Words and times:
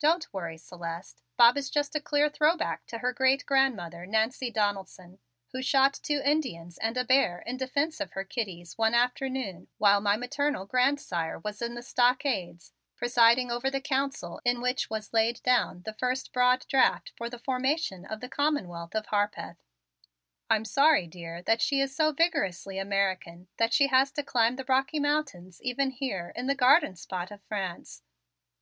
"Don't 0.00 0.26
worry, 0.34 0.58
Celeste; 0.58 1.22
Bob 1.36 1.56
is 1.56 1.70
just 1.70 1.94
a 1.94 2.00
clear 2.00 2.28
throw 2.28 2.56
back 2.56 2.86
to 2.86 2.98
her 2.98 3.12
great 3.12 3.46
grandmother, 3.46 4.04
Nancy 4.04 4.50
Donaldson, 4.50 5.20
who 5.52 5.62
shot 5.62 6.00
two 6.02 6.20
Indians 6.24 6.76
and 6.78 6.96
a 6.96 7.04
bear 7.04 7.38
in 7.42 7.56
defense 7.56 8.00
of 8.00 8.10
her 8.14 8.24
kiddies 8.24 8.76
one 8.76 8.94
afternoon 8.94 9.68
while 9.78 10.00
my 10.00 10.16
maternal 10.16 10.66
grandsire 10.66 11.38
was 11.38 11.62
in 11.62 11.76
the 11.76 11.84
stockades 11.84 12.72
presiding 12.96 13.52
over 13.52 13.70
the 13.70 13.80
council 13.80 14.40
in 14.44 14.60
which 14.60 14.90
was 14.90 15.12
laid 15.12 15.40
down 15.44 15.82
the 15.84 15.92
first 15.94 16.32
broad 16.32 16.66
draft 16.66 17.12
for 17.16 17.30
the 17.30 17.38
formation 17.38 18.04
of 18.06 18.18
the 18.18 18.28
Commonwealth 18.28 18.96
of 18.96 19.06
Harpeth. 19.06 19.62
I'm 20.50 20.64
sorry, 20.64 21.06
dear, 21.06 21.42
that 21.42 21.62
she 21.62 21.80
is 21.80 21.94
so 21.94 22.10
vigorously 22.10 22.76
American 22.80 23.46
that 23.58 23.72
she 23.72 23.86
has 23.86 24.10
to 24.14 24.24
climb 24.24 24.56
the 24.56 24.64
Rocky 24.64 24.98
Mountains 24.98 25.62
even 25.62 25.90
here 25.92 26.32
in 26.34 26.48
the 26.48 26.56
garden 26.56 26.96
spot 26.96 27.30
of 27.30 27.40
France. 27.44 28.02